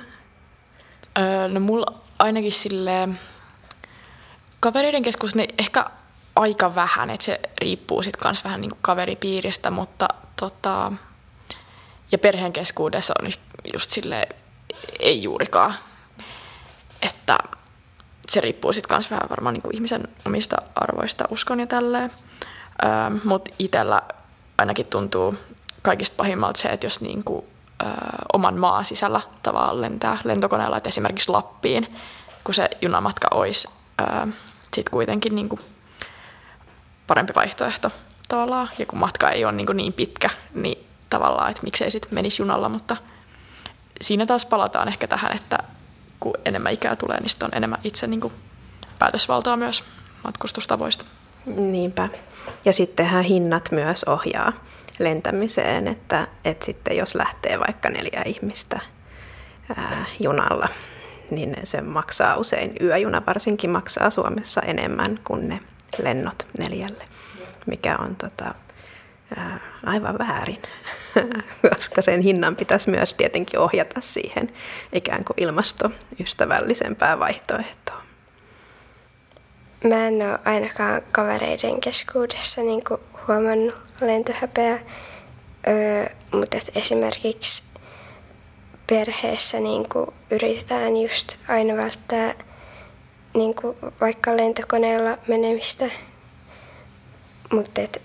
Öö, 1.17 1.47
no 1.47 1.59
mulla 1.59 2.01
ainakin 2.19 2.51
sille 2.51 3.09
kavereiden 4.59 5.03
keskus 5.03 5.35
niin 5.35 5.53
ehkä 5.59 5.85
aika 6.35 6.75
vähän, 6.75 7.09
että 7.09 7.25
se 7.25 7.39
riippuu 7.61 8.03
sitten 8.03 8.21
kans 8.21 8.43
vähän 8.43 8.61
niin 8.61 8.69
kuin 8.69 8.79
kaveripiiristä, 8.81 9.71
mutta 9.71 10.07
tota, 10.39 10.91
ja 12.11 12.17
perheen 12.17 12.53
keskuudessa 12.53 13.13
on 13.21 13.31
just 13.73 13.91
sille 13.91 14.27
ei 14.99 15.23
juurikaan 15.23 15.73
että 17.03 17.37
se 18.29 18.41
riippuu 18.41 18.73
sitten 18.73 18.95
myös 18.97 19.11
vähän 19.11 19.29
varmaan 19.29 19.53
niin 19.53 19.75
ihmisen 19.75 20.07
omista 20.25 20.55
arvoista, 20.75 21.25
uskon 21.29 21.59
ja 21.59 21.67
tälleen. 21.67 22.11
Öö, 22.83 23.19
Mutta 23.23 23.53
itsellä 23.59 24.01
ainakin 24.57 24.89
tuntuu 24.89 25.35
kaikista 25.81 26.17
pahimmalta 26.17 26.59
se, 26.59 26.67
että 26.67 26.85
jos 26.85 27.01
niin 27.01 27.23
kuin, 27.23 27.45
oman 28.33 28.57
maan 28.57 28.85
sisällä 28.85 29.21
tavallaan 29.43 29.81
lentää 29.81 30.17
lentokoneella, 30.23 30.77
että 30.77 30.89
esimerkiksi 30.89 31.31
Lappiin, 31.31 31.87
kun 32.43 32.53
se 32.53 32.69
junamatka 32.81 33.27
olisi 33.31 33.67
sitten 34.75 34.91
kuitenkin 34.91 35.35
niin 35.35 35.49
kuin 35.49 35.61
parempi 37.07 37.33
vaihtoehto 37.35 37.91
tavallaan. 38.27 38.69
Ja 38.79 38.85
kun 38.85 38.99
matka 38.99 39.29
ei 39.29 39.45
ole 39.45 39.51
niin, 39.51 39.65
kuin 39.65 39.77
niin 39.77 39.93
pitkä, 39.93 40.29
niin 40.53 40.87
tavallaan, 41.09 41.51
että 41.51 41.63
miksei 41.63 41.91
sitten 41.91 42.13
menisi 42.13 42.41
junalla, 42.41 42.69
mutta 42.69 42.97
siinä 44.01 44.25
taas 44.25 44.45
palataan 44.45 44.87
ehkä 44.87 45.07
tähän, 45.07 45.35
että 45.35 45.57
kun 46.23 46.33
enemmän 46.45 46.73
ikää 46.73 46.95
tulee, 46.95 47.19
niin 47.19 47.29
sitten 47.29 47.45
on 47.45 47.57
enemmän 47.57 47.79
itse 47.83 48.07
niin 48.07 48.21
kuin 48.21 48.33
päätösvaltaa 48.99 49.57
myös 49.57 49.83
matkustustavoista. 50.23 51.05
Niinpä. 51.45 52.09
Ja 52.65 52.73
sittenhän 52.73 53.23
hinnat 53.23 53.71
myös 53.71 54.03
ohjaa 54.03 54.53
lentämiseen, 54.99 55.87
että, 55.87 56.27
että 56.45 56.65
sitten 56.65 56.97
jos 56.97 57.15
lähtee 57.15 57.59
vaikka 57.59 57.89
neljä 57.89 58.21
ihmistä 58.25 58.79
ää, 59.75 60.05
junalla, 60.19 60.69
niin 61.31 61.55
se 61.63 61.81
maksaa 61.81 62.37
usein, 62.37 62.75
yöjuna 62.81 63.25
varsinkin 63.27 63.69
maksaa 63.69 64.09
Suomessa 64.09 64.61
enemmän 64.61 65.19
kuin 65.23 65.49
ne 65.49 65.59
lennot 66.03 66.47
neljälle, 66.59 67.05
mikä 67.65 67.97
on 67.97 68.15
tota, 68.15 68.55
aivan 69.85 70.17
väärin, 70.27 70.61
koska 71.75 72.01
sen 72.01 72.21
hinnan 72.21 72.55
pitäisi 72.55 72.89
myös 72.89 73.13
tietenkin 73.13 73.59
ohjata 73.59 74.01
siihen 74.01 74.49
ikään 74.93 75.25
kuin 75.25 75.37
ilmastoystävällisempään 75.37 77.19
vaihtoehtoon. 77.19 78.03
Mä 79.83 80.07
en 80.07 80.13
ole 80.13 80.39
ainakaan 80.45 81.01
kavereiden 81.11 81.81
keskuudessa 81.81 82.61
niin 82.61 82.83
huomannut 83.27 83.75
lentohäpeä, 84.01 84.79
öö, 85.67 86.05
mutta 86.31 86.57
esimerkiksi 86.75 87.63
perheessä 88.87 89.59
niin 89.59 89.89
kuin 89.89 90.07
yritetään 90.31 90.97
just 90.97 91.35
aina 91.47 91.75
välttää 91.75 92.33
niin 93.33 93.55
kuin 93.55 93.77
vaikka 94.01 94.37
lentokoneella 94.37 95.17
menemistä, 95.27 95.85
mutta 97.51 97.81
et 97.81 98.01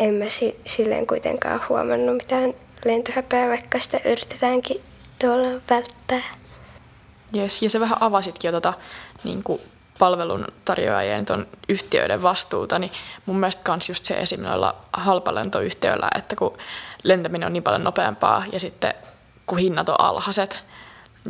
en 0.00 0.14
mä 0.14 0.28
si- 0.28 0.60
silleen 0.66 1.06
kuitenkaan 1.06 1.60
huomannut 1.68 2.16
mitään 2.16 2.54
lentohäpeää, 2.84 3.48
vaikka 3.48 3.80
sitä 3.80 4.00
yritetäänkin 4.04 4.80
tuolla 5.18 5.60
välttää. 5.70 6.22
Yes, 7.36 7.62
ja 7.62 7.70
se 7.70 7.80
vähän 7.80 8.02
avasitkin 8.02 8.48
jo 8.48 8.52
tota, 8.52 8.72
niin 9.24 9.42
kuin 9.42 9.60
palvelun 9.98 10.46
tarjoajien 10.64 11.26
tuon 11.26 11.46
yhtiöiden 11.68 12.22
vastuuta, 12.22 12.78
niin 12.78 12.92
mun 13.26 13.40
mielestä 13.40 13.62
kans 13.64 13.88
just 13.88 14.04
se 14.04 14.14
esim. 14.14 14.42
noilla 14.42 14.76
halpalentoyhtiöillä, 14.92 16.08
että 16.18 16.36
kun 16.36 16.56
lentäminen 17.02 17.46
on 17.46 17.52
niin 17.52 17.62
paljon 17.62 17.84
nopeampaa 17.84 18.44
ja 18.52 18.60
sitten 18.60 18.94
kun 19.46 19.58
hinnat 19.58 19.88
on 19.88 20.00
alhaiset 20.00 20.68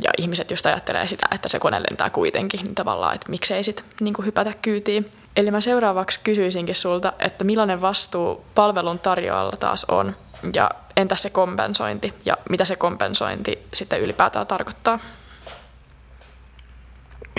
ja 0.02 0.10
ihmiset 0.18 0.50
just 0.50 0.66
ajattelee 0.66 1.06
sitä, 1.06 1.26
että 1.34 1.48
se 1.48 1.58
kone 1.58 1.82
lentää 1.90 2.10
kuitenkin, 2.10 2.64
niin 2.64 2.74
tavallaan, 2.74 3.14
että 3.14 3.30
miksei 3.30 3.62
sitten 3.62 3.84
niin 4.00 4.14
hypätä 4.24 4.52
kyytiin. 4.62 5.10
Eli 5.38 5.50
mä 5.50 5.60
seuraavaksi 5.60 6.20
kysyisinkin 6.24 6.74
sulta, 6.74 7.12
että 7.18 7.44
millainen 7.44 7.80
vastuu 7.80 8.44
palvelun 8.54 8.98
tarjoajalla 8.98 9.56
taas 9.60 9.84
on 9.84 10.16
ja 10.54 10.70
entä 10.96 11.16
se 11.16 11.30
kompensointi 11.30 12.14
ja 12.24 12.36
mitä 12.50 12.64
se 12.64 12.76
kompensointi 12.76 13.66
sitten 13.74 14.00
ylipäätään 14.00 14.46
tarkoittaa? 14.46 14.98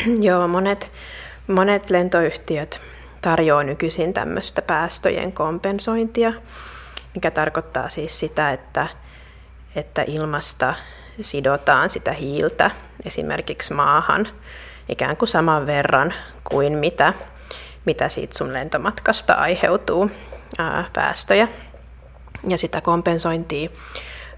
Joo, 0.27 0.47
monet, 0.47 0.91
monet 1.47 1.89
lentoyhtiöt 1.89 2.81
tarjoaa 3.21 3.63
nykyisin 3.63 4.13
tämmöistä 4.13 4.61
päästöjen 4.61 5.33
kompensointia, 5.33 6.33
mikä 7.15 7.31
tarkoittaa 7.31 7.89
siis 7.89 8.19
sitä, 8.19 8.51
että, 8.51 8.87
että 9.75 10.03
ilmasta 10.07 10.73
sidotaan 11.21 11.89
sitä 11.89 12.11
hiiltä 12.11 12.71
esimerkiksi 13.05 13.73
maahan 13.73 14.27
ikään 14.89 15.17
kuin 15.17 15.29
saman 15.29 15.65
verran 15.65 16.13
kuin 16.43 16.77
mitä, 16.77 17.13
mitä 17.89 18.09
siitä 18.09 18.37
sun 18.37 18.53
lentomatkasta 18.53 19.33
aiheutuu 19.33 20.11
ää, 20.57 20.89
päästöjä. 20.93 21.47
Ja 22.47 22.57
sitä 22.57 22.81
kompensointia 22.81 23.69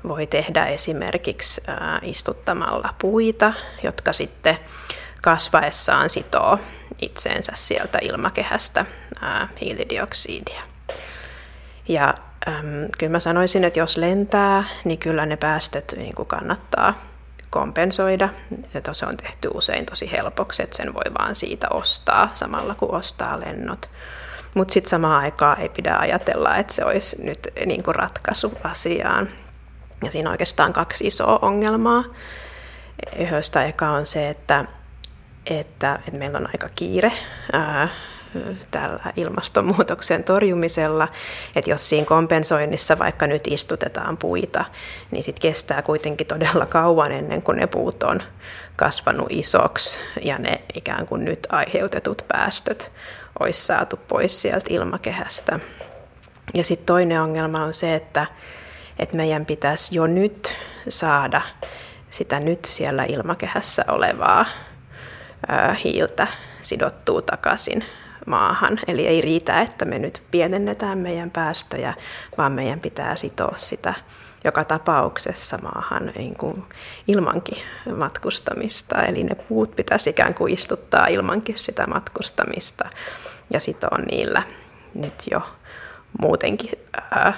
voi 0.07 0.27
tehdä 0.27 0.65
esimerkiksi 0.65 1.61
ää, 1.67 1.99
istuttamalla 2.03 2.93
puita, 3.01 3.53
jotka 3.83 4.13
sitten 4.13 4.57
kasvaessaan 5.21 6.09
sitoo 6.09 6.59
itseensä 7.01 7.51
sieltä 7.55 7.99
ilmakehästä 8.01 8.85
ää, 9.21 9.47
hiilidioksidia. 9.61 10.61
Ja 11.87 12.13
äm, 12.47 12.89
kyllä 12.97 13.11
mä 13.11 13.19
sanoisin, 13.19 13.63
että 13.63 13.79
jos 13.79 13.97
lentää, 13.97 14.63
niin 14.83 14.99
kyllä 14.99 15.25
ne 15.25 15.37
päästöt 15.37 15.93
niin 15.97 16.15
kuin 16.15 16.27
kannattaa 16.27 17.10
kompensoida. 17.51 18.29
Että 18.75 18.93
se 18.93 19.05
on 19.05 19.17
tehty 19.17 19.49
usein 19.53 19.85
tosi 19.85 20.11
helpoksi, 20.11 20.63
että 20.63 20.77
sen 20.77 20.93
voi 20.93 21.13
vaan 21.19 21.35
siitä 21.35 21.67
ostaa 21.69 22.31
samalla 22.33 22.75
kun 22.75 22.91
ostaa 22.91 23.39
lennot. 23.39 23.89
Mutta 24.55 24.73
sitten 24.73 24.89
samaan 24.89 25.23
aikaan 25.23 25.59
ei 25.59 25.69
pidä 25.69 25.95
ajatella, 25.97 26.55
että 26.55 26.73
se 26.73 26.85
olisi 26.85 27.23
nyt 27.23 27.47
niin 27.65 27.83
kuin 27.83 27.95
ratkaisu 27.95 28.53
asiaan. 28.63 29.29
Ja 30.03 30.11
siinä 30.11 30.29
on 30.29 30.31
oikeastaan 30.31 30.73
kaksi 30.73 31.07
isoa 31.07 31.39
ongelmaa, 31.41 32.03
joista 33.31 33.63
eka 33.63 33.89
on 33.89 34.05
se, 34.05 34.29
että 34.29 34.65
että, 35.45 35.99
että 36.07 36.17
meillä 36.17 36.37
on 36.37 36.47
aika 36.47 36.69
kiire 36.75 37.11
ää, 37.53 37.87
tällä 38.71 39.13
ilmastonmuutoksen 39.15 40.23
torjumisella, 40.23 41.07
että 41.55 41.69
jos 41.69 41.89
siinä 41.89 42.05
kompensoinnissa 42.05 42.99
vaikka 42.99 43.27
nyt 43.27 43.47
istutetaan 43.47 44.17
puita, 44.17 44.65
niin 45.11 45.23
sitten 45.23 45.41
kestää 45.41 45.81
kuitenkin 45.81 46.27
todella 46.27 46.65
kauan 46.65 47.11
ennen 47.11 47.41
kuin 47.41 47.57
ne 47.57 47.67
puut 47.67 48.03
on 48.03 48.19
kasvanut 48.75 49.27
isoksi 49.29 49.99
ja 50.21 50.37
ne 50.37 50.61
ikään 50.73 51.07
kuin 51.07 51.25
nyt 51.25 51.47
aiheutetut 51.49 52.25
päästöt 52.27 52.91
olisi 53.39 53.65
saatu 53.65 53.99
pois 54.07 54.41
sieltä 54.41 54.65
ilmakehästä. 54.69 55.59
Ja 56.53 56.63
sitten 56.63 56.85
toinen 56.85 57.21
ongelma 57.21 57.63
on 57.63 57.73
se, 57.73 57.95
että, 57.95 58.25
että 58.99 59.17
meidän 59.17 59.45
pitäisi 59.45 59.95
jo 59.95 60.07
nyt 60.07 60.53
saada 60.89 61.41
sitä 62.09 62.39
nyt 62.39 62.65
siellä 62.65 63.03
ilmakehässä 63.03 63.85
olevaa 63.87 64.45
hiiltä 65.83 66.27
sidottuu 66.61 67.21
takaisin 67.21 67.85
maahan. 68.25 68.79
Eli 68.87 69.07
ei 69.07 69.21
riitä, 69.21 69.61
että 69.61 69.85
me 69.85 69.99
nyt 69.99 70.23
pienennetään 70.31 70.97
meidän 70.97 71.31
päästöjä, 71.31 71.93
vaan 72.37 72.51
meidän 72.51 72.79
pitää 72.79 73.15
sitoa 73.15 73.53
sitä 73.55 73.93
joka 74.43 74.63
tapauksessa 74.63 75.57
maahan 75.57 76.11
niin 76.15 76.37
kuin 76.37 76.63
ilmankin 77.07 77.57
matkustamista. 77.95 79.03
Eli 79.03 79.23
ne 79.23 79.35
puut 79.35 79.75
pitäisi 79.75 80.09
ikään 80.09 80.33
kuin 80.33 80.53
istuttaa 80.53 81.07
ilmankin 81.07 81.59
sitä 81.59 81.87
matkustamista 81.87 82.89
ja 83.53 83.59
sitoa 83.59 83.97
niillä 84.11 84.43
nyt 84.93 85.23
jo 85.31 85.41
muutenkin 86.21 86.79
ää, 87.11 87.33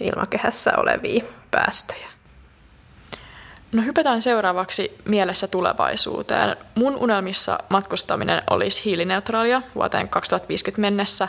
ilmakehässä 0.00 0.72
olevia 0.76 1.24
päästöjä. 1.50 2.15
No 3.72 3.82
hypätään 3.82 4.22
seuraavaksi 4.22 4.98
mielessä 5.04 5.46
tulevaisuuteen. 5.46 6.56
Mun 6.74 6.96
unelmissa 6.96 7.58
matkustaminen 7.68 8.42
olisi 8.50 8.84
hiilineutraalia 8.84 9.62
vuoteen 9.74 10.08
2050 10.08 10.80
mennessä, 10.80 11.28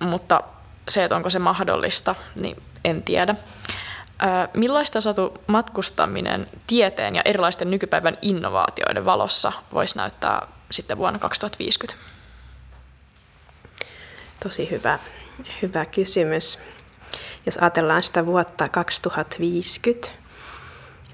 mutta 0.00 0.42
se, 0.88 1.04
että 1.04 1.16
onko 1.16 1.30
se 1.30 1.38
mahdollista, 1.38 2.14
niin 2.34 2.62
en 2.84 3.02
tiedä. 3.02 3.34
Millaista 4.54 5.00
satu 5.00 5.34
matkustaminen 5.46 6.50
tieteen 6.66 7.16
ja 7.16 7.22
erilaisten 7.24 7.70
nykypäivän 7.70 8.18
innovaatioiden 8.22 9.04
valossa 9.04 9.52
voisi 9.72 9.96
näyttää 9.96 10.46
sitten 10.70 10.98
vuonna 10.98 11.18
2050? 11.18 12.04
Tosi 14.42 14.70
hyvä, 14.70 14.98
hyvä 15.62 15.86
kysymys. 15.86 16.58
Jos 17.46 17.56
ajatellaan 17.56 18.02
sitä 18.02 18.26
vuotta 18.26 18.68
2050, 18.68 20.08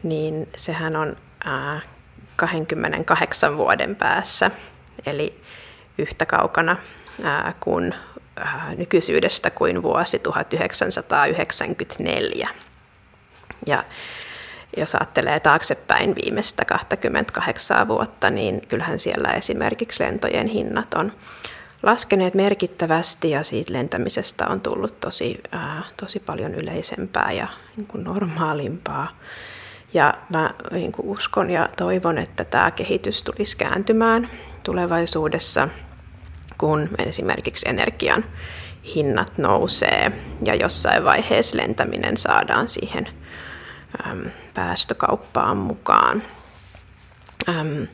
niin 0.02 0.48
sehän 0.56 0.96
on 0.96 1.16
ää, 1.44 1.80
28 2.36 3.56
vuoden 3.56 3.96
päässä, 3.96 4.50
eli 5.06 5.40
yhtä 5.98 6.26
kaukana 6.26 6.76
kuin 7.60 7.94
nykyisyydestä 8.76 9.50
kuin 9.50 9.82
vuosi 9.82 10.18
1994. 10.18 12.48
Ja 13.66 13.84
jos 14.76 14.94
ajattelee 14.94 15.40
taaksepäin 15.40 16.14
viimeistä 16.14 16.64
28 16.64 17.88
vuotta, 17.88 18.30
niin 18.30 18.66
kyllähän 18.66 18.98
siellä 18.98 19.28
esimerkiksi 19.28 20.04
lentojen 20.04 20.46
hinnat 20.46 20.94
on 20.94 21.12
laskeneet 21.82 22.34
merkittävästi 22.34 23.30
ja 23.30 23.42
siitä 23.42 23.72
lentämisestä 23.72 24.46
on 24.46 24.60
tullut 24.60 25.00
tosi, 25.00 25.40
tosi 25.96 26.20
paljon 26.20 26.54
yleisempää 26.54 27.32
ja 27.32 27.46
niin 27.76 27.86
kuin 27.86 28.04
normaalimpaa. 28.04 29.16
Ja 29.94 30.14
mä 30.28 30.50
niin 30.70 30.92
kuin 30.92 31.08
uskon 31.08 31.50
ja 31.50 31.68
toivon, 31.76 32.18
että 32.18 32.44
tämä 32.44 32.70
kehitys 32.70 33.22
tulisi 33.22 33.56
kääntymään 33.56 34.30
tulevaisuudessa, 34.62 35.68
kun 36.58 36.88
esimerkiksi 36.98 37.68
energian 37.68 38.24
hinnat 38.94 39.38
nousee 39.38 40.12
ja 40.44 40.54
jossain 40.54 41.04
vaiheessa 41.04 41.56
lentäminen 41.56 42.16
saadaan 42.16 42.68
siihen 42.68 43.08
äm, 44.06 44.30
päästökauppaan 44.54 45.56
mukaan. 45.56 46.22
Äm, 47.48 47.86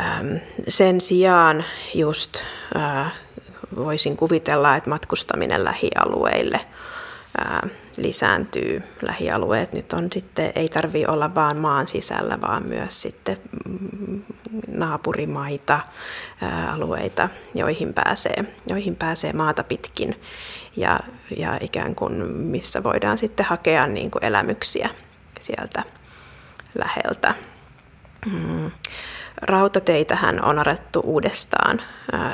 äm, 0.00 0.40
sen 0.68 1.00
sijaan 1.00 1.64
just 1.94 2.42
äh, 2.76 3.12
voisin 3.76 4.16
kuvitella, 4.16 4.76
että 4.76 4.90
matkustaminen 4.90 5.64
lähialueille 5.64 6.60
ää, 7.38 7.68
lisääntyy. 7.96 8.82
Lähialueet 9.02 9.72
nyt 9.72 9.92
on 9.92 10.08
sitten, 10.12 10.52
ei 10.54 10.68
tarvi 10.68 11.06
olla 11.06 11.34
vaan 11.34 11.56
maan 11.56 11.86
sisällä, 11.88 12.40
vaan 12.40 12.68
myös 12.68 13.02
sitten 13.02 13.36
mm, 13.68 14.22
naapurimaita, 14.68 15.80
alueita, 16.72 17.28
joihin 17.54 17.94
pääsee, 17.94 18.44
joihin 18.66 18.96
pääsee 18.96 19.32
maata 19.32 19.64
pitkin 19.64 20.20
ja, 20.76 20.98
ja 21.36 21.58
ikään 21.60 21.94
kuin 21.94 22.26
missä 22.26 22.82
voidaan 22.82 23.18
sitten 23.18 23.46
hakea 23.46 23.86
niin 23.86 24.10
kuin 24.10 24.24
elämyksiä 24.24 24.88
sieltä 25.40 25.82
läheltä. 26.74 27.34
Mm. 28.26 28.70
Rautateitähän 29.42 30.44
on 30.44 30.58
alettu 30.58 31.00
uudestaan 31.04 31.80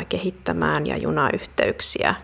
kehittämään 0.08 0.86
ja 0.86 0.96
junayhteyksiä. 0.96 2.14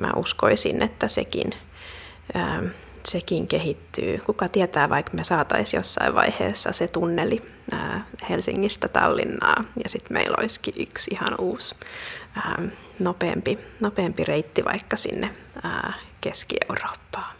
Mä 0.00 0.10
uskoisin, 0.16 0.82
että 0.82 1.08
sekin, 1.08 1.54
sekin 3.06 3.48
kehittyy. 3.48 4.18
Kuka 4.18 4.48
tietää, 4.48 4.88
vaikka 4.88 5.12
me 5.14 5.24
saataisiin 5.24 5.78
jossain 5.78 6.14
vaiheessa 6.14 6.72
se 6.72 6.88
tunneli 6.88 7.42
Helsingistä 8.30 8.88
Tallinnaa 8.88 9.64
ja 9.84 9.90
sitten 9.90 10.12
meillä 10.12 10.36
olisikin 10.38 10.74
yksi 10.78 11.10
ihan 11.10 11.34
uusi 11.38 11.74
nopeampi, 12.98 13.58
nopeampi 13.80 14.24
reitti 14.24 14.64
vaikka 14.64 14.96
sinne 14.96 15.30
Keski-Eurooppaan. 16.20 17.36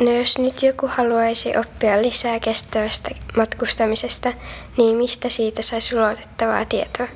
No 0.00 0.12
jos 0.12 0.38
nyt 0.38 0.62
joku 0.62 0.90
haluaisi 0.92 1.56
oppia 1.56 2.02
lisää 2.02 2.40
kestävästä 2.40 3.10
matkustamisesta, 3.36 4.32
niin 4.78 4.96
mistä 4.96 5.28
siitä 5.28 5.62
saisi 5.62 5.96
luotettavaa 5.96 6.64
tietoa? 6.64 7.08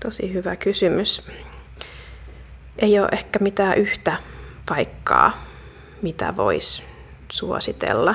Tosi 0.00 0.32
hyvä 0.32 0.56
kysymys. 0.56 1.22
Ei 2.78 2.98
ole 2.98 3.08
ehkä 3.12 3.38
mitään 3.38 3.78
yhtä 3.78 4.16
paikkaa, 4.68 5.32
mitä 6.02 6.36
voisi 6.36 6.82
suositella. 7.32 8.14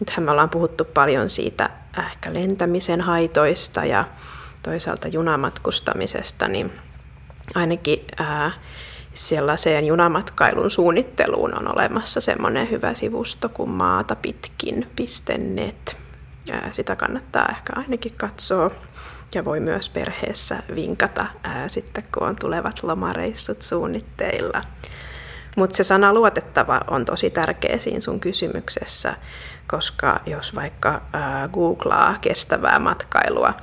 Nythän 0.00 0.24
me 0.24 0.30
ollaan 0.30 0.50
puhuttu 0.50 0.84
paljon 0.84 1.30
siitä 1.30 1.70
ehkä 2.06 2.34
lentämisen 2.34 3.00
haitoista 3.00 3.84
ja 3.84 4.04
toisaalta 4.62 5.08
junamatkustamisesta, 5.08 6.48
niin 6.48 6.72
ainakin 7.54 8.04
ää, 8.18 8.52
sellaiseen 9.14 9.86
junamatkailun 9.86 10.70
suunnitteluun 10.70 11.58
on 11.58 11.76
olemassa 11.76 12.20
semmoinen 12.20 12.70
hyvä 12.70 12.94
sivusto 12.94 13.48
kuin 13.48 13.70
maatapitkin.net. 13.70 15.96
Sitä 16.72 16.96
kannattaa 16.96 17.48
ehkä 17.50 17.72
ainakin 17.76 18.12
katsoa 18.16 18.70
ja 19.34 19.44
voi 19.44 19.60
myös 19.60 19.88
perheessä 19.88 20.62
vinkata 20.74 21.26
ää, 21.42 21.68
sitten, 21.68 22.04
kun 22.14 22.28
on 22.28 22.36
tulevat 22.36 22.82
lomareissut 22.82 23.62
suunnitteilla. 23.62 24.62
Mutta 25.56 25.76
se 25.76 25.84
sana 25.84 26.14
luotettava 26.14 26.80
on 26.90 27.04
tosi 27.04 27.30
tärkeä 27.30 27.78
siinä 27.78 28.00
sun 28.00 28.20
kysymyksessä, 28.20 29.14
koska 29.66 30.20
jos 30.26 30.54
vaikka 30.54 31.02
ää, 31.12 31.48
googlaa 31.48 32.18
kestävää 32.20 32.78
matkailua, 32.78 33.54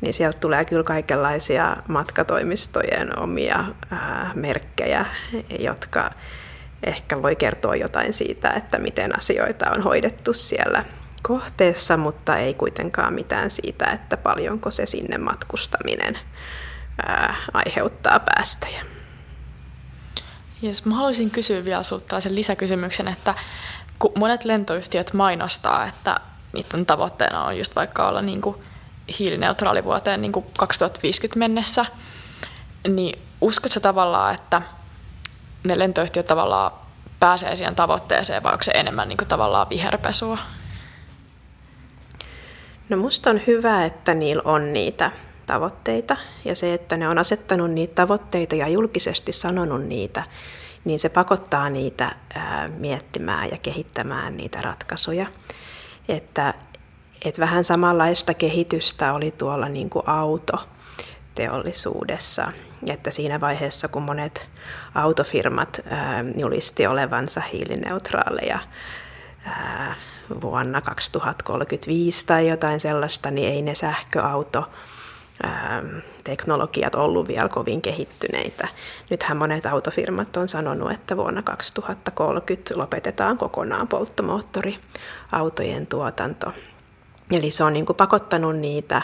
niin 0.00 0.14
sieltä 0.14 0.38
tulee 0.38 0.64
kyllä 0.64 0.84
kaikenlaisia 0.84 1.76
matkatoimistojen 1.88 3.18
omia 3.18 3.64
ää, 3.90 4.32
merkkejä, 4.34 5.06
jotka 5.58 6.10
ehkä 6.84 7.22
voi 7.22 7.36
kertoa 7.36 7.76
jotain 7.76 8.12
siitä, 8.12 8.50
että 8.50 8.78
miten 8.78 9.18
asioita 9.18 9.70
on 9.70 9.82
hoidettu 9.82 10.32
siellä 10.32 10.84
kohteessa, 11.26 11.96
mutta 11.96 12.36
ei 12.36 12.54
kuitenkaan 12.54 13.14
mitään 13.14 13.50
siitä, 13.50 13.84
että 13.84 14.16
paljonko 14.16 14.70
se 14.70 14.86
sinne 14.86 15.18
matkustaminen 15.18 16.18
ää, 17.06 17.34
aiheuttaa 17.52 18.20
päästöjä. 18.20 18.84
Yes, 20.64 20.84
mä 20.84 20.94
haluaisin 20.94 21.30
kysyä 21.30 21.64
vielä 21.64 21.82
sinulta 21.82 22.06
tällaisen 22.06 22.34
lisäkysymyksen, 22.34 23.08
että 23.08 23.34
kun 23.98 24.12
monet 24.18 24.44
lentoyhtiöt 24.44 25.12
mainostaa, 25.12 25.86
että 25.86 26.20
niiden 26.52 26.86
tavoitteena 26.86 27.44
on 27.44 27.58
just 27.58 27.76
vaikka 27.76 28.08
olla 28.08 28.22
niin 28.22 28.40
kuin 28.40 28.56
hiilineutraali 29.18 29.84
vuoteen 29.84 30.22
niin 30.22 30.32
kuin 30.32 30.46
2050 30.58 31.38
mennessä, 31.38 31.86
niin 32.88 33.18
uskotko 33.40 33.80
tavallaan, 33.80 34.34
että 34.34 34.62
ne 35.64 35.78
lentoyhtiöt 35.78 36.26
tavallaan 36.26 36.72
pääsee 37.20 37.56
siihen 37.56 37.74
tavoitteeseen 37.74 38.42
vai 38.42 38.52
onko 38.52 38.64
se 38.64 38.72
enemmän 38.74 39.08
niin 39.08 39.16
kuin 39.16 39.28
tavallaan 39.28 39.68
viherpesua? 39.68 40.38
No 42.88 42.96
musta 42.96 43.30
on 43.30 43.40
hyvä, 43.46 43.84
että 43.84 44.14
niillä 44.14 44.42
on 44.44 44.72
niitä 44.72 45.10
tavoitteita 45.46 46.16
ja 46.44 46.54
se, 46.54 46.74
että 46.74 46.96
ne 46.96 47.08
on 47.08 47.18
asettanut 47.18 47.70
niitä 47.70 47.94
tavoitteita 47.94 48.54
ja 48.54 48.68
julkisesti 48.68 49.32
sanonut 49.32 49.84
niitä, 49.84 50.22
niin 50.84 51.00
se 51.00 51.08
pakottaa 51.08 51.70
niitä 51.70 52.14
ää, 52.34 52.68
miettimään 52.68 53.50
ja 53.50 53.56
kehittämään 53.62 54.36
niitä 54.36 54.60
ratkaisuja. 54.60 55.26
Että 56.08 56.54
et 57.24 57.38
vähän 57.38 57.64
samanlaista 57.64 58.34
kehitystä 58.34 59.12
oli 59.12 59.30
tuolla 59.30 59.68
niin 59.68 59.90
kuin 59.90 60.08
autoteollisuudessa, 60.08 62.52
että 62.88 63.10
siinä 63.10 63.40
vaiheessa 63.40 63.88
kun 63.88 64.02
monet 64.02 64.48
autofirmat 64.94 65.80
ää, 65.90 66.24
julisti 66.36 66.86
olevansa 66.86 67.40
hiilineutraaleja 67.40 68.58
ää, 69.44 69.94
vuonna 70.40 70.80
2035 70.80 72.26
tai 72.26 72.48
jotain 72.48 72.80
sellaista, 72.80 73.30
niin 73.30 73.52
ei 73.52 73.62
ne 73.62 73.74
sähköauto 73.74 74.64
teknologiat 76.24 76.94
ollut 76.94 77.28
vielä 77.28 77.48
kovin 77.48 77.82
kehittyneitä. 77.82 78.68
Nythän 79.10 79.36
monet 79.36 79.66
autofirmat 79.66 80.36
on 80.36 80.48
sanonut, 80.48 80.92
että 80.92 81.16
vuonna 81.16 81.42
2030 81.42 82.78
lopetetaan 82.78 83.38
kokonaan 83.38 83.88
polttomoottoriautojen 83.88 85.86
tuotanto. 85.86 86.52
Eli 87.30 87.50
se 87.50 87.64
on 87.64 87.72
niin 87.72 87.86
kuin 87.86 87.96
pakottanut 87.96 88.56
niitä 88.56 89.02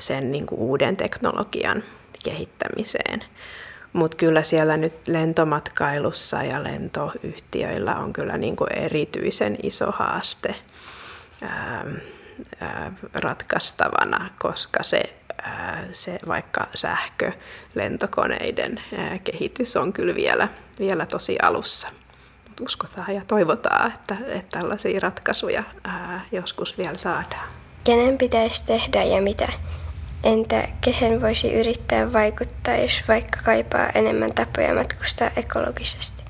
sen 0.00 0.32
niin 0.32 0.46
kuin 0.46 0.58
uuden 0.58 0.96
teknologian 0.96 1.82
kehittämiseen. 2.24 3.24
Mutta 3.94 4.16
kyllä 4.16 4.42
siellä 4.42 4.76
nyt 4.76 5.08
lentomatkailussa 5.08 6.42
ja 6.42 6.62
lentoyhtiöillä 6.62 7.96
on 7.96 8.12
kyllä 8.12 8.38
niin 8.38 8.56
kuin 8.56 8.72
erityisen 8.72 9.56
iso 9.62 9.92
haaste 9.92 10.54
ää, 11.42 11.84
ää, 12.60 12.92
ratkaistavana, 13.14 14.30
koska 14.38 14.82
se, 14.82 15.02
ää, 15.42 15.84
se 15.92 16.18
vaikka 16.28 16.66
sähkölentokoneiden 16.74 18.80
ää, 18.98 19.18
kehitys 19.18 19.76
on 19.76 19.92
kyllä 19.92 20.14
vielä, 20.14 20.48
vielä 20.78 21.06
tosi 21.06 21.36
alussa 21.42 21.88
uskotaan 22.60 23.14
ja 23.14 23.22
toivotaan, 23.26 23.92
että, 23.92 24.16
että 24.28 24.60
tällaisia 24.60 25.00
ratkaisuja 25.00 25.64
ää, 25.84 26.26
joskus 26.32 26.78
vielä 26.78 26.96
saadaan. 26.96 27.48
Kenen 27.84 28.18
pitäisi 28.18 28.66
tehdä 28.66 29.02
ja 29.02 29.22
mitä? 29.22 29.48
Entä 30.24 30.68
kehen 30.80 31.22
voisi 31.22 31.54
yrittää 31.54 32.12
vaikuttaa, 32.12 32.76
jos 32.76 33.02
vaikka 33.08 33.38
kaipaa 33.44 33.88
enemmän 33.94 34.34
tapoja 34.34 34.74
matkustaa 34.74 35.30
ekologisesti? 35.36 36.24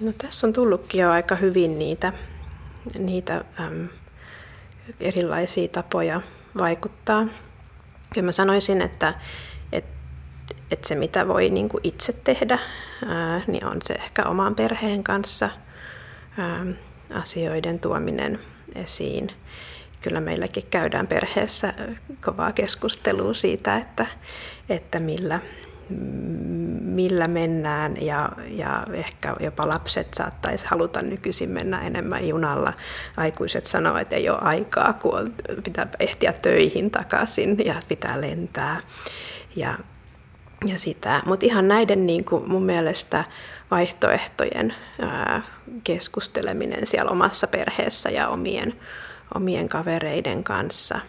No, 0.00 0.12
tässä 0.18 0.46
on 0.46 0.52
tullutkin 0.52 1.00
jo 1.00 1.10
aika 1.10 1.34
hyvin 1.36 1.78
niitä, 1.78 2.12
niitä 2.98 3.44
äm, 3.60 3.88
erilaisia 5.00 5.68
tapoja 5.68 6.20
vaikuttaa. 6.58 7.26
Kyllä 8.14 8.24
mä 8.24 8.32
sanoisin, 8.32 8.82
että 8.82 9.14
että 10.70 10.88
se 10.88 10.94
mitä 10.94 11.28
voi 11.28 11.50
niin 11.50 11.68
itse 11.82 12.12
tehdä, 12.12 12.58
ää, 13.06 13.40
niin 13.46 13.66
on 13.66 13.76
se 13.84 13.94
ehkä 13.94 14.22
oman 14.22 14.54
perheen 14.54 15.04
kanssa 15.04 15.50
ää, 16.38 16.66
asioiden 17.14 17.80
tuominen 17.80 18.38
esiin. 18.74 19.30
Kyllä 20.04 20.20
meilläkin 20.20 20.64
käydään 20.70 21.06
perheessä 21.06 21.74
kovaa 22.24 22.52
keskustelua 22.52 23.34
siitä, 23.34 23.76
että, 23.76 24.06
että 24.68 25.00
millä, 25.00 25.40
millä 26.80 27.28
mennään 27.28 27.94
ja, 28.00 28.28
ja 28.48 28.86
ehkä 28.92 29.34
jopa 29.40 29.68
lapset 29.68 30.14
saattaisi 30.14 30.66
haluta 30.68 31.02
nykyisin 31.02 31.50
mennä 31.50 31.80
enemmän 31.80 32.28
junalla. 32.28 32.72
Aikuiset 33.16 33.64
sanoo, 33.64 33.96
että 33.96 34.16
ei 34.16 34.28
ole 34.28 34.38
aikaa, 34.40 34.92
kun 34.92 35.34
pitää 35.64 35.86
ehtiä 36.00 36.32
töihin 36.32 36.90
takaisin 36.90 37.56
ja 37.64 37.74
pitää 37.88 38.20
lentää. 38.20 38.80
Ja 39.56 39.78
ja 40.66 40.78
sitä. 40.78 41.22
Mutta 41.26 41.46
ihan 41.46 41.68
näiden 41.68 42.06
niin 42.06 42.24
kuin 42.24 42.48
mun 42.48 42.64
mielestä 42.64 43.24
vaihtoehtojen 43.70 44.74
keskusteleminen 45.84 46.86
siellä 46.86 47.10
omassa 47.10 47.46
perheessä 47.46 48.10
ja 48.10 48.28
omien, 48.28 48.74
omien 49.34 49.68
kavereiden 49.68 50.44
kanssa 50.44 51.00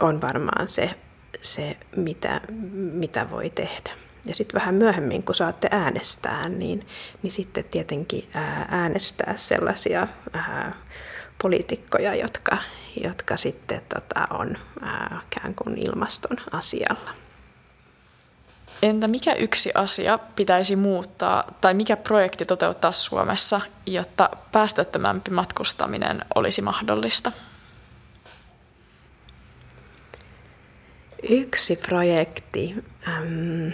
on 0.00 0.20
varmaan 0.20 0.68
se, 0.68 0.90
se 1.42 1.76
mitä, 1.96 2.40
mitä 2.92 3.30
voi 3.30 3.50
tehdä. 3.50 3.90
Ja 4.26 4.34
sitten 4.34 4.60
vähän 4.60 4.74
myöhemmin, 4.74 5.22
kun 5.22 5.34
saatte 5.34 5.68
äänestää, 5.70 6.48
niin, 6.48 6.86
niin 7.22 7.32
sitten 7.32 7.64
tietenkin 7.64 8.28
äänestää 8.68 9.34
sellaisia 9.36 10.08
ää, 10.32 10.74
poliitikkoja, 11.42 12.14
jotka, 12.14 12.58
jotka 13.02 13.36
sitten 13.36 13.82
tota, 13.94 14.26
on 14.30 14.56
ää, 14.82 15.20
ikään 15.32 15.54
kuin 15.54 15.78
ilmaston 15.78 16.36
asialla. 16.50 17.25
Entä 18.82 19.08
mikä 19.08 19.34
yksi 19.34 19.70
asia 19.74 20.18
pitäisi 20.18 20.76
muuttaa 20.76 21.44
tai 21.60 21.74
mikä 21.74 21.96
projekti 21.96 22.44
toteuttaa 22.44 22.92
Suomessa, 22.92 23.60
jotta 23.86 24.30
päästöttömämpi 24.52 25.30
matkustaminen 25.30 26.24
olisi 26.34 26.62
mahdollista? 26.62 27.32
Yksi 31.28 31.76
projekti. 31.76 32.84
Ähm, 33.08 33.68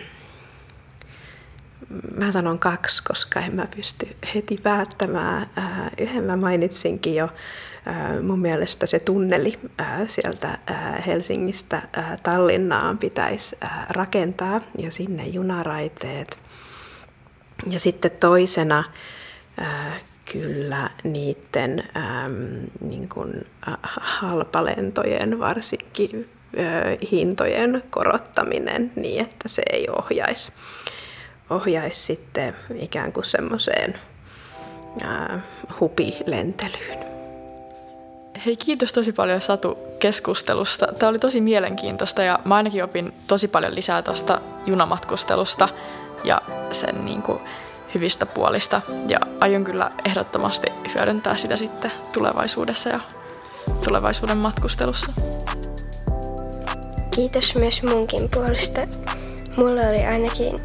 mä 2.16 2.32
sanon 2.32 2.58
kaksi, 2.58 3.02
koska 3.04 3.40
en 3.40 3.54
mä 3.54 3.66
pysty 3.76 4.08
heti 4.34 4.58
päättämään. 4.62 5.50
Äh, 5.58 5.90
yhden 5.98 6.24
mä 6.24 6.36
mainitsinkin 6.36 7.14
jo. 7.14 7.24
Äh, 7.24 8.22
mun 8.22 8.38
mielestä 8.38 8.86
se 8.86 8.98
tunneli 8.98 9.58
äh, 9.80 10.00
sieltä 10.06 10.58
Helsingistä 11.06 11.82
Tallinnaan 12.22 12.98
pitäisi 12.98 13.56
rakentaa 13.88 14.60
ja 14.78 14.90
sinne 14.90 15.26
junaraiteet. 15.26 16.38
Ja 17.70 17.80
sitten 17.80 18.10
toisena 18.10 18.84
kyllä 20.32 20.90
niiden 21.04 21.84
niin 22.80 23.08
kuin, 23.08 23.46
halpalentojen 23.92 25.38
varsinkin 25.38 26.28
hintojen 27.10 27.82
korottaminen 27.90 28.92
niin, 28.96 29.20
että 29.20 29.48
se 29.48 29.62
ei 29.72 29.86
ohjaisi, 29.98 30.52
ohjaisi 31.52 32.02
sitten 32.02 32.56
ikään 32.74 33.12
kuin 33.12 33.24
semmoiseen 33.24 33.98
hupilentelyyn. 35.80 36.98
Hei, 38.46 38.56
kiitos 38.56 38.92
tosi 38.92 39.12
paljon 39.12 39.40
Satu 39.40 39.78
keskustelusta. 39.98 40.86
Tämä 40.98 41.10
oli 41.10 41.18
tosi 41.18 41.40
mielenkiintoista 41.40 42.22
ja 42.22 42.38
mä 42.44 42.56
ainakin 42.56 42.84
opin 42.84 43.14
tosi 43.26 43.48
paljon 43.48 43.74
lisää 43.74 44.02
tuosta 44.02 44.40
junamatkustelusta 44.66 45.68
ja 46.24 46.42
sen 46.70 47.04
niin 47.04 47.22
kuin, 47.22 47.38
hyvistä 47.94 48.26
puolista. 48.26 48.80
Ja 49.08 49.18
aion 49.40 49.64
kyllä 49.64 49.90
ehdottomasti 50.04 50.66
hyödyntää 50.94 51.36
sitä 51.36 51.56
sitten 51.56 51.90
tulevaisuudessa 52.12 52.88
ja 52.88 53.00
tulevaisuuden 53.84 54.38
matkustelussa. 54.38 55.12
Kiitos 57.14 57.54
myös 57.54 57.82
munkin 57.82 58.28
puolesta. 58.34 58.80
Mulla 59.56 59.80
oli 59.80 60.04
ainakin 60.04 60.56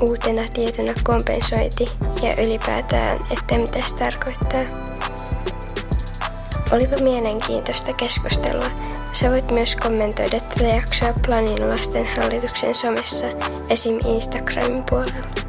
uutena 0.00 0.42
tietona 0.54 0.92
kompensointi 1.04 1.84
ja 2.22 2.42
ylipäätään, 2.44 3.18
että 3.30 3.54
mitä 3.54 3.80
se 3.86 3.94
tarkoittaa. 3.94 4.60
Olipa 6.72 6.96
mielenkiintoista 7.02 7.92
keskustelua. 7.92 8.70
Sä 9.12 9.30
voit 9.30 9.50
myös 9.50 9.76
kommentoida 9.76 10.40
tätä 10.40 10.64
jaksoa 10.64 11.14
Planin 11.26 11.70
lasten 11.70 12.06
hallituksen 12.16 12.74
somessa, 12.74 13.26
esim. 13.70 13.98
Instagramin 14.06 14.84
puolella. 14.90 15.45